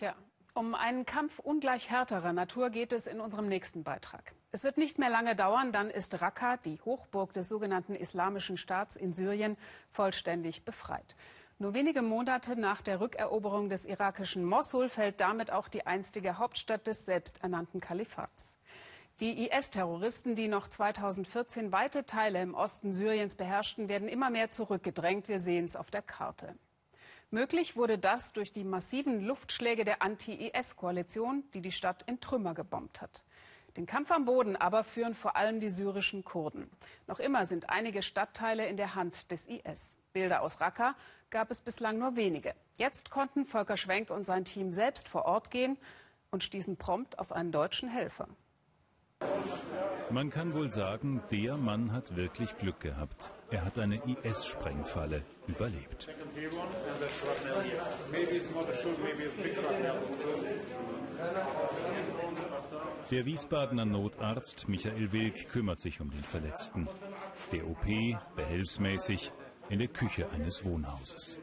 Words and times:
Tja, 0.00 0.14
um 0.54 0.74
einen 0.74 1.04
Kampf 1.04 1.40
ungleich 1.40 1.90
härterer 1.90 2.32
Natur 2.32 2.70
geht 2.70 2.94
es 2.94 3.06
in 3.06 3.20
unserem 3.20 3.48
nächsten 3.48 3.84
Beitrag. 3.84 4.32
Es 4.50 4.64
wird 4.64 4.78
nicht 4.78 4.98
mehr 4.98 5.10
lange 5.10 5.36
dauern, 5.36 5.72
dann 5.72 5.90
ist 5.90 6.22
Raqqa, 6.22 6.56
die 6.56 6.80
Hochburg 6.86 7.34
des 7.34 7.50
sogenannten 7.50 7.94
Islamischen 7.94 8.56
Staats 8.56 8.96
in 8.96 9.12
Syrien, 9.12 9.58
vollständig 9.90 10.64
befreit. 10.64 11.16
Nur 11.58 11.74
wenige 11.74 12.00
Monate 12.00 12.58
nach 12.58 12.80
der 12.80 12.98
Rückeroberung 12.98 13.68
des 13.68 13.84
irakischen 13.84 14.42
Mossul 14.42 14.88
fällt 14.88 15.20
damit 15.20 15.50
auch 15.52 15.68
die 15.68 15.86
einstige 15.86 16.38
Hauptstadt 16.38 16.86
des 16.86 17.04
selbsternannten 17.04 17.82
Kalifats. 17.82 18.58
Die 19.20 19.50
IS-Terroristen, 19.50 20.34
die 20.34 20.48
noch 20.48 20.68
2014 20.68 21.72
weite 21.72 22.06
Teile 22.06 22.40
im 22.40 22.54
Osten 22.54 22.94
Syriens 22.94 23.34
beherrschten, 23.34 23.90
werden 23.90 24.08
immer 24.08 24.30
mehr 24.30 24.50
zurückgedrängt. 24.50 25.28
Wir 25.28 25.40
sehen 25.40 25.66
es 25.66 25.76
auf 25.76 25.90
der 25.90 26.00
Karte. 26.00 26.54
Möglich 27.32 27.76
wurde 27.76 27.96
das 27.96 28.32
durch 28.32 28.52
die 28.52 28.64
massiven 28.64 29.24
Luftschläge 29.24 29.84
der 29.84 30.02
Anti-IS-Koalition, 30.02 31.44
die 31.54 31.60
die 31.60 31.70
Stadt 31.70 32.02
in 32.08 32.18
Trümmer 32.18 32.54
gebombt 32.54 33.00
hat. 33.00 33.22
Den 33.76 33.86
Kampf 33.86 34.10
am 34.10 34.24
Boden 34.24 34.56
aber 34.56 34.82
führen 34.82 35.14
vor 35.14 35.36
allem 35.36 35.60
die 35.60 35.68
syrischen 35.68 36.24
Kurden. 36.24 36.68
Noch 37.06 37.20
immer 37.20 37.46
sind 37.46 37.70
einige 37.70 38.02
Stadtteile 38.02 38.66
in 38.66 38.76
der 38.76 38.96
Hand 38.96 39.30
des 39.30 39.46
IS. 39.46 39.96
Bilder 40.12 40.42
aus 40.42 40.60
Raqqa 40.60 40.96
gab 41.30 41.52
es 41.52 41.60
bislang 41.60 41.98
nur 41.98 42.16
wenige. 42.16 42.52
Jetzt 42.76 43.10
konnten 43.10 43.44
Volker 43.44 43.76
Schwenk 43.76 44.10
und 44.10 44.26
sein 44.26 44.44
Team 44.44 44.72
selbst 44.72 45.06
vor 45.06 45.24
Ort 45.24 45.52
gehen 45.52 45.78
und 46.32 46.42
stießen 46.42 46.78
prompt 46.78 47.20
auf 47.20 47.30
einen 47.30 47.52
deutschen 47.52 47.88
Helfer. 47.88 48.26
Man 50.10 50.30
kann 50.30 50.54
wohl 50.54 50.70
sagen, 50.70 51.22
der 51.30 51.56
Mann 51.56 51.92
hat 51.92 52.16
wirklich 52.16 52.58
Glück 52.58 52.80
gehabt. 52.80 53.30
Er 53.50 53.64
hat 53.64 53.78
eine 53.78 54.02
IS-Sprengfalle 54.04 55.22
überlebt. 55.46 56.08
Der 63.10 63.26
Wiesbadener 63.26 63.84
Notarzt 63.84 64.68
Michael 64.68 65.12
Wilk 65.12 65.48
kümmert 65.50 65.80
sich 65.80 66.00
um 66.00 66.10
den 66.10 66.22
Verletzten. 66.22 66.88
Der 67.52 67.66
OP 67.66 67.84
behelfsmäßig 68.36 69.32
in 69.70 69.80
der 69.80 69.88
Küche 69.88 70.30
eines 70.30 70.64
Wohnhauses. 70.64 71.40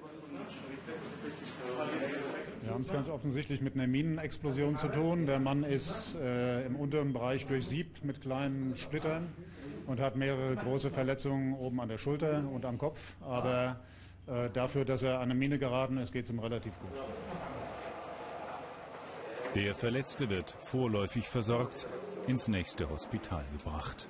Wir 2.64 2.74
haben 2.74 2.82
es 2.82 2.92
ganz 2.92 3.10
offensichtlich 3.10 3.62
mit 3.62 3.76
einer 3.76 3.88
Minenexplosion 3.88 4.78
zu 4.78 4.88
tun. 4.88 5.26
Der 5.26 5.40
Mann 5.40 5.64
ist 5.64 6.16
äh, 6.16 6.66
im 6.66 6.76
unteren 6.76 7.14
Bereich 7.14 7.46
durchsiebt 7.48 8.04
mit 8.04 8.22
kleinen 8.22 8.76
Splittern 8.76 9.34
und 9.86 10.00
hat 10.00 10.16
mehrere 10.16 10.56
große 10.56 10.92
Verletzungen 10.92 11.54
oben 11.54 11.80
an 11.82 11.90
der 11.90 11.98
Schulter 11.98 12.44
und 12.50 12.66
am 12.66 12.78
Kopf. 12.78 13.16
Aber 13.22 13.80
äh, 14.28 14.50
dafür, 14.50 14.86
dass 14.86 15.04
er 15.04 15.16
an 15.16 15.24
eine 15.24 15.36
Mine 15.36 15.58
geraten 15.58 15.98
ist, 15.98 16.12
geht 16.12 16.26
es 16.26 16.32
ihm 16.32 16.40
relativ 16.40 16.78
gut. 16.80 16.92
Der 19.56 19.74
Verletzte 19.74 20.30
wird 20.30 20.56
vorläufig 20.64 21.28
versorgt, 21.28 21.88
ins 22.28 22.48
nächste 22.48 22.90
Hospital 22.90 23.46
gebracht. 23.58 24.08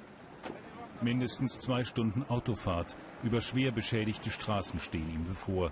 Mindestens 1.01 1.59
zwei 1.59 1.83
Stunden 1.83 2.23
Autofahrt 2.23 2.95
über 3.23 3.41
schwer 3.41 3.71
beschädigte 3.71 4.31
Straßen 4.31 4.79
stehen 4.79 5.09
ihm 5.13 5.25
bevor. 5.25 5.71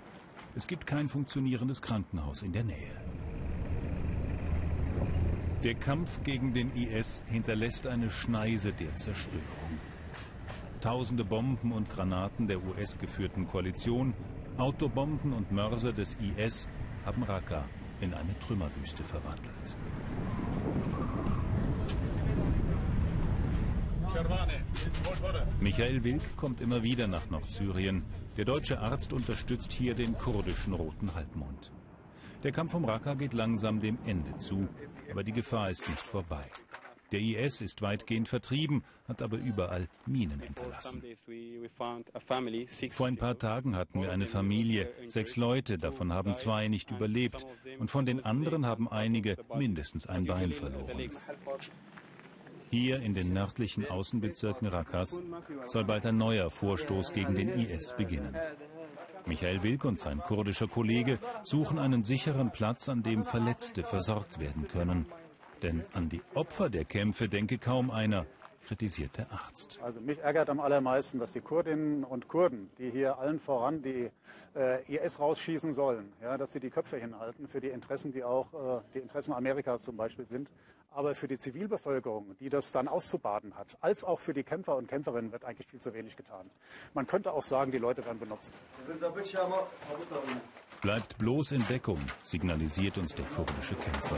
Es 0.54 0.66
gibt 0.66 0.86
kein 0.86 1.08
funktionierendes 1.08 1.82
Krankenhaus 1.82 2.42
in 2.42 2.52
der 2.52 2.64
Nähe. 2.64 2.94
Der 5.64 5.74
Kampf 5.74 6.22
gegen 6.22 6.54
den 6.54 6.74
IS 6.76 7.24
hinterlässt 7.26 7.88
eine 7.88 8.08
Schneise 8.08 8.72
der 8.72 8.94
Zerstörung. 8.96 9.80
Tausende 10.86 11.24
Bomben 11.24 11.72
und 11.72 11.90
Granaten 11.90 12.46
der 12.46 12.62
US-geführten 12.62 13.48
Koalition, 13.48 14.14
Autobomben 14.56 15.32
und 15.32 15.50
Mörser 15.50 15.92
des 15.92 16.16
IS 16.20 16.68
haben 17.04 17.24
Raqqa 17.24 17.64
in 18.00 18.14
eine 18.14 18.38
Trümmerwüste 18.38 19.02
verwandelt. 19.02 19.76
Michael 25.58 26.04
Wilk 26.04 26.36
kommt 26.36 26.60
immer 26.60 26.80
wieder 26.84 27.08
nach 27.08 27.28
Nordsyrien. 27.30 28.04
Der 28.36 28.44
deutsche 28.44 28.78
Arzt 28.78 29.12
unterstützt 29.12 29.72
hier 29.72 29.96
den 29.96 30.16
kurdischen 30.16 30.72
Roten 30.72 31.12
Halbmond. 31.16 31.72
Der 32.44 32.52
Kampf 32.52 32.74
um 32.74 32.84
Raqqa 32.84 33.14
geht 33.14 33.32
langsam 33.32 33.80
dem 33.80 33.98
Ende 34.06 34.38
zu, 34.38 34.68
aber 35.10 35.24
die 35.24 35.32
Gefahr 35.32 35.68
ist 35.68 35.88
nicht 35.88 36.04
vorbei. 36.04 36.48
Der 37.12 37.20
IS 37.20 37.60
ist 37.60 37.82
weitgehend 37.82 38.28
vertrieben, 38.28 38.84
hat 39.06 39.22
aber 39.22 39.38
überall 39.38 39.88
Minen 40.06 40.40
hinterlassen. 40.40 41.02
Vor 42.90 43.06
ein 43.06 43.16
paar 43.16 43.38
Tagen 43.38 43.76
hatten 43.76 44.02
wir 44.02 44.10
eine 44.10 44.26
Familie, 44.26 44.92
sechs 45.06 45.36
Leute, 45.36 45.78
davon 45.78 46.12
haben 46.12 46.34
zwei 46.34 46.68
nicht 46.68 46.90
überlebt 46.90 47.46
und 47.78 47.90
von 47.90 48.06
den 48.06 48.24
anderen 48.24 48.66
haben 48.66 48.88
einige 48.88 49.36
mindestens 49.54 50.06
ein 50.06 50.24
Bein 50.24 50.52
verloren. 50.52 51.10
Hier 52.70 53.00
in 53.00 53.14
den 53.14 53.32
nördlichen 53.32 53.88
Außenbezirken 53.88 54.66
Rakas 54.66 55.22
soll 55.68 55.84
bald 55.84 56.04
ein 56.04 56.18
neuer 56.18 56.50
Vorstoß 56.50 57.12
gegen 57.12 57.36
den 57.36 57.48
IS 57.48 57.94
beginnen. 57.96 58.36
Michael 59.26 59.62
Wilk 59.62 59.84
und 59.84 59.98
sein 59.98 60.18
kurdischer 60.20 60.68
Kollege 60.68 61.18
suchen 61.42 61.78
einen 61.78 62.02
sicheren 62.02 62.52
Platz, 62.52 62.88
an 62.88 63.02
dem 63.02 63.24
Verletzte 63.24 63.82
versorgt 63.82 64.38
werden 64.38 64.68
können. 64.68 65.06
Denn 65.62 65.84
an 65.92 66.08
die 66.08 66.22
Opfer 66.34 66.68
der 66.68 66.84
Kämpfe 66.84 67.28
denke 67.28 67.58
kaum 67.58 67.90
einer, 67.90 68.26
kritisiert 68.66 69.16
der 69.16 69.30
Arzt. 69.30 69.78
Also 69.82 70.00
mich 70.00 70.18
ärgert 70.18 70.50
am 70.50 70.60
allermeisten, 70.60 71.18
dass 71.18 71.32
die 71.32 71.40
Kurdinnen 71.40 72.04
und 72.04 72.28
Kurden, 72.28 72.70
die 72.78 72.90
hier 72.90 73.18
allen 73.18 73.38
voran 73.38 73.82
die 73.82 74.10
äh, 74.56 74.82
IS 74.92 75.20
rausschießen 75.20 75.72
sollen, 75.72 76.12
ja, 76.20 76.36
dass 76.36 76.52
sie 76.52 76.60
die 76.60 76.70
Köpfe 76.70 76.98
hinhalten 76.98 77.46
für 77.48 77.60
die 77.60 77.68
Interessen, 77.68 78.12
die 78.12 78.24
auch 78.24 78.52
äh, 78.52 78.80
die 78.94 78.98
Interessen 78.98 79.32
Amerikas 79.32 79.82
zum 79.82 79.96
Beispiel 79.96 80.26
sind. 80.26 80.50
Aber 80.90 81.14
für 81.14 81.28
die 81.28 81.36
Zivilbevölkerung, 81.36 82.36
die 82.40 82.48
das 82.48 82.72
dann 82.72 82.88
auszubaden 82.88 83.54
hat, 83.54 83.66
als 83.82 84.02
auch 84.02 84.18
für 84.18 84.32
die 84.32 84.42
Kämpfer 84.42 84.76
und 84.76 84.88
Kämpferinnen 84.88 85.30
wird 85.30 85.44
eigentlich 85.44 85.66
viel 85.66 85.78
zu 85.78 85.92
wenig 85.92 86.16
getan. 86.16 86.50
Man 86.94 87.06
könnte 87.06 87.32
auch 87.32 87.42
sagen, 87.42 87.70
die 87.70 87.78
Leute 87.78 88.04
werden 88.06 88.18
benutzt. 88.18 88.52
Bleibt 90.80 91.18
bloß 91.18 91.52
in 91.52 91.66
Deckung, 91.66 91.98
signalisiert 92.22 92.96
uns 92.96 93.14
der 93.14 93.26
kurdische 93.26 93.74
Kämpfer. 93.74 94.16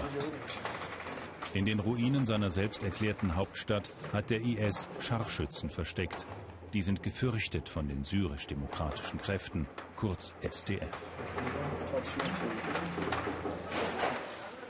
In 1.54 1.64
den 1.64 1.80
Ruinen 1.80 2.26
seiner 2.26 2.50
selbst 2.50 2.82
erklärten 2.82 3.34
Hauptstadt 3.34 3.90
hat 4.12 4.28
der 4.28 4.42
IS 4.42 4.88
Scharfschützen 5.00 5.70
versteckt. 5.70 6.26
Die 6.74 6.82
sind 6.82 7.02
gefürchtet 7.02 7.70
von 7.70 7.88
den 7.88 8.04
syrisch-demokratischen 8.04 9.18
Kräften, 9.18 9.66
kurz 9.96 10.34
SDF. 10.42 10.96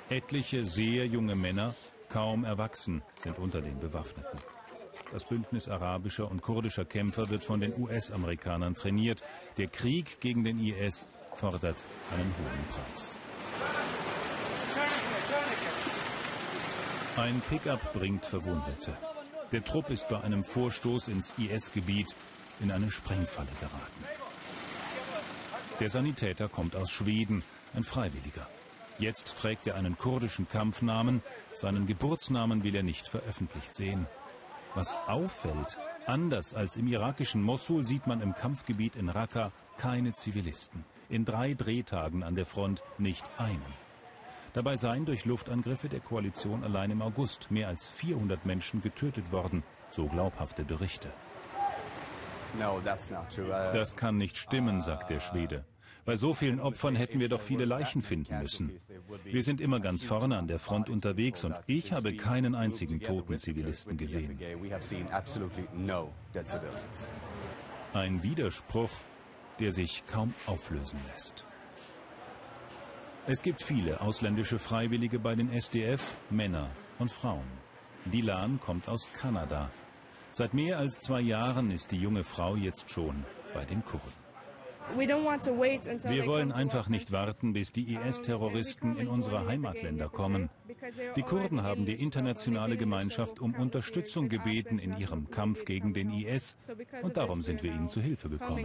Etliche 0.09 0.65
sehr 0.65 1.07
junge 1.07 1.35
Männer, 1.35 1.75
kaum 2.09 2.45
erwachsen, 2.45 3.03
sind 3.19 3.39
unter 3.39 3.61
den 3.61 3.81
Bewaffneten. 3.81 4.39
Das 5.13 5.25
Bündnis 5.25 5.69
arabischer 5.69 6.31
und 6.31 6.43
kurdischer 6.43 6.85
Kämpfer 6.85 7.29
wird 7.29 7.43
von 7.43 7.61
den 7.61 7.77
US-Amerikanern 7.77 8.75
trainiert. 8.75 9.23
Der 9.57 9.67
Krieg 9.67 10.21
gegen 10.21 10.45
den 10.45 10.61
IS 10.61 11.09
fordert 11.35 11.77
einen 12.13 12.33
hohen 12.39 12.65
Preis. 12.71 13.19
Ein 17.19 17.43
Pickup 17.49 17.93
bringt 17.95 18.25
Verwundete. 18.25 18.97
Der 19.51 19.65
Trupp 19.65 19.91
ist 19.91 20.09
bei 20.09 20.21
einem 20.21 20.45
Vorstoß 20.45 21.09
ins 21.09 21.35
IS-Gebiet 21.37 22.15
in 22.61 22.71
eine 22.71 22.93
Sprengfalle 22.93 23.49
geraten. 23.59 24.05
Der 25.81 25.89
Sanitäter 25.89 26.49
kommt 26.49 26.77
aus 26.77 26.93
Schweden, 26.93 27.43
ein 27.75 27.83
Freiwilliger. 27.83 28.47
Jetzt 29.01 29.37
trägt 29.37 29.67
er 29.67 29.75
einen 29.75 29.99
kurdischen 29.99 30.49
Kampfnamen, 30.49 31.21
seinen 31.57 31.89
Geburtsnamen 31.89 32.63
will 32.63 32.77
er 32.77 32.85
nicht 32.85 33.09
veröffentlicht 33.09 33.75
sehen. 33.75 34.07
Was 34.77 34.95
auffällt, 35.09 35.77
anders 36.07 36.55
als 36.55 36.77
im 36.77 36.87
irakischen 36.87 37.43
Mossul 37.43 37.85
sieht 37.85 38.07
man 38.07 38.23
im 38.23 38.33
Kampfgebiet 38.37 38.95
in 38.95 39.09
Raqqa 39.09 39.51
keine 39.77 40.15
Zivilisten. 40.15 40.85
In 41.09 41.25
drei 41.25 41.55
Drehtagen 41.55 42.23
an 42.23 42.37
der 42.37 42.47
Front 42.47 42.85
nicht 42.97 43.25
einen. 43.39 43.88
Dabei 44.53 44.77
seien 44.77 45.05
durch 45.05 45.25
Luftangriffe 45.25 45.89
der 45.89 46.01
Koalition 46.01 46.65
allein 46.65 46.91
im 46.91 47.03
August 47.03 47.51
mehr 47.51 47.69
als 47.69 47.91
400 47.91 48.47
Menschen 48.47 48.83
getötet 48.83 49.31
worden, 49.31 49.63
so 49.91 50.07
glaubhafte 50.07 50.65
Berichte. 50.65 51.11
Uh, 52.57 52.81
das 53.75 53.95
kann 53.97 54.17
nicht 54.17 54.37
stimmen, 54.37 54.81
sagt 54.81 55.11
der 55.11 55.21
Schwede. 55.21 55.65
Bei 56.09 56.17
so 56.17 56.33
vielen 56.33 56.59
Opfern 56.59 56.97
hätten 56.97 57.21
wir 57.21 57.29
doch 57.29 57.43
viele 57.43 57.67
Leichen 57.67 58.01
finden 58.01 58.41
müssen. 58.41 58.73
Wir 59.25 59.43
sind 59.43 59.61
immer 59.61 59.79
ganz 59.79 60.03
vorne 60.03 60.39
an 60.39 60.49
der 60.49 60.59
Front 60.59 60.89
unterwegs 60.89 61.45
und 61.45 61.55
ich 61.67 61.93
habe 61.93 62.17
keinen 62.17 62.55
einzigen 62.55 63.01
toten 63.01 63.39
Zivilisten 63.39 63.99
gesehen. 63.99 64.39
Ein 67.93 68.23
Widerspruch, 68.23 68.91
der 69.61 69.73
sich 69.73 70.03
kaum 70.07 70.33
auflösen 70.47 70.99
lässt. 71.13 71.45
Es 73.31 73.43
gibt 73.43 73.63
viele 73.63 74.01
ausländische 74.01 74.59
Freiwillige 74.59 75.19
bei 75.19 75.35
den 75.35 75.53
SDF, 75.53 76.01
Männer 76.31 76.71
und 76.99 77.11
Frauen. 77.11 77.45
Dilan 78.07 78.59
kommt 78.59 78.89
aus 78.89 79.07
Kanada. 79.13 79.71
Seit 80.33 80.55
mehr 80.55 80.79
als 80.79 80.99
zwei 80.99 81.21
Jahren 81.21 81.71
ist 81.71 81.93
die 81.93 81.99
junge 81.99 82.25
Frau 82.25 82.57
jetzt 82.57 82.91
schon 82.91 83.27
bei 83.53 83.67
den 83.67 83.85
Kurden. 83.85 84.15
Wir 84.97 86.27
wollen 86.27 86.53
einfach 86.53 86.89
nicht 86.89 87.13
warten, 87.13 87.53
bis 87.53 87.71
die 87.71 87.95
IS-Terroristen 87.97 88.97
in 88.97 89.09
unsere 89.09 89.47
Heimatländer 89.47 90.09
kommen. 90.09 90.49
Die 91.15 91.23
Kurden 91.23 91.63
haben 91.63 91.85
die 91.85 92.03
internationale 92.03 92.79
Gemeinschaft 92.79 93.41
um 93.41 93.55
Unterstützung 93.55 94.31
gebeten 94.31 94.79
in 94.79 94.97
ihrem 94.97 95.29
Kampf 95.31 95.67
gegen 95.67 95.93
den 95.93 96.11
IS 96.15 96.57
und 97.03 97.19
darum 97.19 97.43
sind 97.43 97.63
wir 97.63 97.75
ihnen 97.75 97.91
zu 97.91 98.01
Hilfe 98.01 98.31
gekommen. 98.31 98.65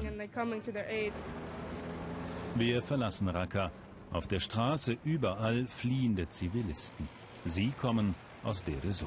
Wir 2.56 2.82
verlassen 2.82 3.28
Raqqa. 3.28 3.70
Auf 4.14 4.28
der 4.28 4.40
Straße 4.40 4.96
überall 5.04 5.66
fliehende 5.66 6.30
Zivilisten. 6.30 7.10
Sie 7.46 7.72
kommen 7.72 8.14
aus 8.44 8.64
ez 8.68 9.06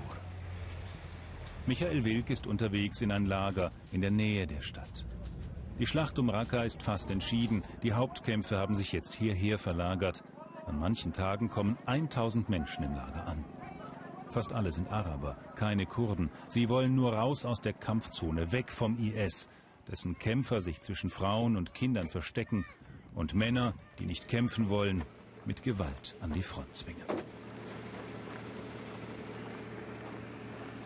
Michael 1.67 2.05
Wilk 2.05 2.29
ist 2.29 2.49
unterwegs 2.49 3.00
in 3.00 3.12
ein 3.12 3.25
Lager 3.25 3.70
in 3.93 4.00
der 4.00 4.11
Nähe 4.11 4.49
der 4.49 4.62
Stadt. 4.62 5.05
Die 5.79 5.87
Schlacht 5.87 6.19
um 6.19 6.29
Raqqa 6.29 6.64
ist 6.64 6.82
fast 6.82 7.11
entschieden. 7.12 7.62
Die 7.85 7.93
Hauptkämpfe 7.93 8.58
haben 8.58 8.75
sich 8.75 8.91
jetzt 8.91 9.14
hierher 9.14 9.58
verlagert. 9.58 10.25
An 10.67 10.81
manchen 10.81 11.12
Tagen 11.12 11.50
kommen 11.50 11.79
1000 11.87 12.49
Menschen 12.49 12.82
im 12.82 12.94
Lager 12.94 13.29
an. 13.29 13.44
Fast 14.32 14.53
alle 14.53 14.73
sind 14.73 14.91
Araber, 14.91 15.37
keine 15.55 15.87
Kurden. 15.87 16.31
Sie 16.49 16.69
wollen 16.69 16.97
nur 16.97 17.14
raus 17.14 17.44
aus 17.44 17.61
der 17.61 17.75
Kampfzone, 17.75 18.50
weg 18.50 18.73
vom 18.73 18.99
IS, 18.99 19.49
dessen 19.88 20.19
Kämpfer 20.19 20.61
sich 20.62 20.81
zwischen 20.81 21.11
Frauen 21.11 21.56
und 21.56 21.75
Kindern 21.75 22.08
verstecken 22.08 22.64
und 23.17 23.35
Männer, 23.35 23.75
die 23.99 24.07
nicht 24.07 24.29
kämpfen 24.29 24.69
wollen, 24.69 25.03
mit 25.45 25.65
Gewalt 25.65 26.15
an 26.21 26.33
die 26.33 26.43
Front 26.43 26.77
zwingen. 26.77 27.03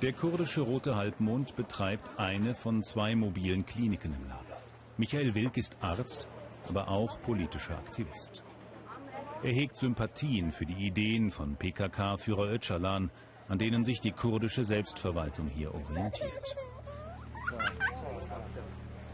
Der 0.01 0.15
kurdische 0.15 0.63
Rote 0.63 0.97
Halbmond 0.97 1.57
betreibt 1.57 2.19
eine 2.19 2.55
von 2.55 2.83
zwei 2.83 3.15
mobilen 3.15 3.67
Kliniken 3.67 4.15
im 4.15 4.29
Lager. 4.29 4.63
Michael 4.97 5.35
Wilk 5.35 5.59
ist 5.59 5.77
Arzt, 5.83 6.27
aber 6.69 6.89
auch 6.89 7.21
politischer 7.21 7.77
Aktivist. 7.77 8.43
Er 9.43 9.53
hegt 9.53 9.77
Sympathien 9.77 10.53
für 10.53 10.65
die 10.65 10.87
Ideen 10.87 11.31
von 11.31 11.57
PKK-Führer 11.57 12.53
Öcalan, 12.53 13.11
an 13.49 13.59
denen 13.59 13.85
sich 13.85 14.01
die 14.01 14.13
kurdische 14.13 14.65
Selbstverwaltung 14.65 15.49
hier 15.49 15.75
orientiert. 15.75 16.57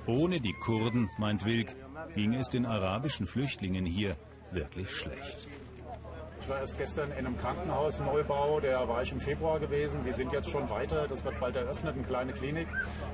Ohne 0.06 0.40
die 0.40 0.52
Kurden, 0.52 1.10
meint 1.18 1.44
Wilk, 1.44 1.74
ging 2.16 2.32
es 2.32 2.48
den 2.48 2.64
arabischen 2.64 3.26
Flüchtlingen 3.26 3.84
hier 3.84 4.16
wirklich 4.50 4.90
schlecht. 4.90 5.46
Ich 6.40 6.48
war 6.48 6.60
erst 6.60 6.78
gestern 6.78 7.10
in 7.10 7.26
einem 7.26 7.36
Krankenhaus, 7.36 8.00
Neubau, 8.00 8.58
der 8.58 8.88
war 8.88 9.02
ich 9.02 9.12
im 9.12 9.20
Februar 9.20 9.60
gewesen. 9.60 10.02
Wir 10.02 10.14
sind 10.14 10.32
jetzt 10.32 10.48
schon 10.48 10.70
weiter, 10.70 11.06
das 11.08 11.22
wird 11.24 11.38
bald 11.40 11.56
eröffnet, 11.56 11.94
eine 11.94 12.04
kleine 12.04 12.32
Klinik. 12.32 12.68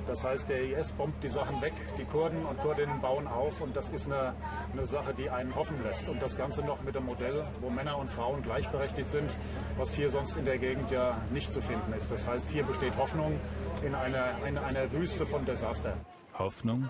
Das 0.07 0.23
heißt, 0.23 0.47
der 0.47 0.61
IS 0.61 0.93
bombt 0.93 1.21
die 1.21 1.27
Sachen 1.27 1.61
weg, 1.61 1.73
die 1.97 2.05
Kurden 2.05 2.45
und 2.45 2.57
Kurdinnen 2.59 3.01
bauen 3.01 3.27
auf 3.27 3.59
und 3.59 3.75
das 3.75 3.89
ist 3.89 4.05
eine, 4.05 4.35
eine 4.71 4.85
Sache, 4.85 5.13
die 5.13 5.29
einen 5.29 5.53
hoffen 5.53 5.83
lässt. 5.83 6.07
Und 6.07 6.21
das 6.21 6.37
Ganze 6.37 6.61
noch 6.61 6.81
mit 6.83 6.95
einem 6.95 7.07
Modell, 7.07 7.45
wo 7.59 7.69
Männer 7.69 7.97
und 7.97 8.09
Frauen 8.09 8.41
gleichberechtigt 8.41 9.11
sind, 9.11 9.29
was 9.77 9.93
hier 9.93 10.11
sonst 10.11 10.37
in 10.37 10.45
der 10.45 10.59
Gegend 10.59 10.91
ja 10.91 11.17
nicht 11.31 11.51
zu 11.51 11.61
finden 11.61 11.91
ist. 11.91 12.09
Das 12.09 12.25
heißt, 12.25 12.49
hier 12.49 12.63
besteht 12.63 12.95
Hoffnung 12.95 13.37
in 13.85 13.95
einer, 13.95 14.45
in 14.47 14.57
einer 14.57 14.89
Wüste 14.93 15.25
von 15.25 15.43
Desaster. 15.43 15.97
Hoffnung? 16.37 16.89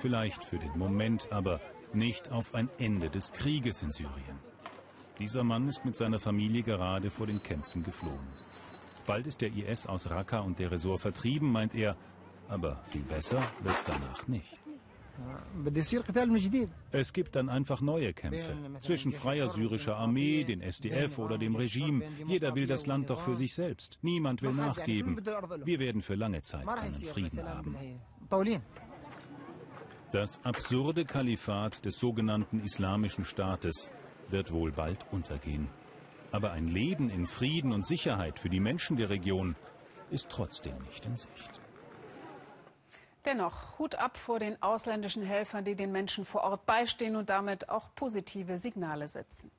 Vielleicht 0.00 0.44
für 0.44 0.58
den 0.58 0.78
Moment, 0.78 1.26
aber 1.30 1.60
nicht 1.92 2.30
auf 2.30 2.54
ein 2.54 2.68
Ende 2.78 3.10
des 3.10 3.32
Krieges 3.32 3.82
in 3.82 3.90
Syrien. 3.90 4.38
Dieser 5.18 5.42
Mann 5.42 5.68
ist 5.68 5.84
mit 5.84 5.96
seiner 5.96 6.20
Familie 6.20 6.62
gerade 6.62 7.10
vor 7.10 7.26
den 7.26 7.42
Kämpfen 7.42 7.82
geflohen. 7.82 8.28
Bald 9.06 9.26
ist 9.26 9.40
der 9.40 9.52
IS 9.52 9.86
aus 9.86 10.08
Raqqa 10.08 10.40
und 10.40 10.58
der 10.58 10.70
Resort 10.70 11.00
vertrieben, 11.00 11.50
meint 11.50 11.74
er, 11.74 11.96
aber 12.48 12.82
viel 12.90 13.02
besser 13.02 13.42
wird's 13.60 13.84
danach 13.84 14.28
nicht. 14.28 14.60
Es 16.92 17.12
gibt 17.12 17.34
dann 17.34 17.48
einfach 17.48 17.80
neue 17.80 18.12
Kämpfe 18.12 18.56
zwischen 18.78 19.12
freier 19.12 19.48
syrischer 19.48 19.96
Armee, 19.96 20.44
den 20.44 20.60
SDF 20.60 21.18
oder 21.18 21.38
dem 21.38 21.56
Regime. 21.56 22.04
Jeder 22.28 22.54
will 22.54 22.68
das 22.68 22.86
Land 22.86 23.10
doch 23.10 23.20
für 23.20 23.34
sich 23.34 23.52
selbst. 23.52 23.98
Niemand 24.02 24.42
will 24.42 24.52
nachgeben. 24.52 25.20
Wir 25.64 25.80
werden 25.80 26.02
für 26.02 26.14
lange 26.14 26.42
Zeit 26.42 26.66
keinen 26.66 26.92
Frieden 26.92 27.42
haben. 27.42 27.76
Das 30.10 30.42
absurde 30.42 31.04
Kalifat 31.04 31.84
des 31.84 31.98
sogenannten 31.98 32.64
Islamischen 32.64 33.26
Staates 33.26 33.90
wird 34.28 34.52
wohl 34.52 34.72
bald 34.72 35.04
untergehen. 35.12 35.68
Aber 36.32 36.52
ein 36.52 36.66
Leben 36.66 37.10
in 37.10 37.26
Frieden 37.26 37.72
und 37.72 37.84
Sicherheit 37.84 38.38
für 38.38 38.48
die 38.48 38.60
Menschen 38.60 38.96
der 38.96 39.10
Region 39.10 39.54
ist 40.10 40.30
trotzdem 40.30 40.78
nicht 40.86 41.04
in 41.04 41.16
Sicht. 41.16 41.60
Dennoch 43.26 43.78
Hut 43.78 43.96
ab 43.96 44.16
vor 44.16 44.38
den 44.38 44.62
ausländischen 44.62 45.22
Helfern, 45.22 45.66
die 45.66 45.74
den 45.74 45.92
Menschen 45.92 46.24
vor 46.24 46.42
Ort 46.42 46.64
beistehen 46.64 47.14
und 47.14 47.28
damit 47.28 47.68
auch 47.68 47.94
positive 47.94 48.56
Signale 48.56 49.08
setzen. 49.08 49.50